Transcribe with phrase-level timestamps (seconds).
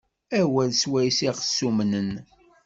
[0.39, 2.11] Awal s wayes i ɣ-ssumnen.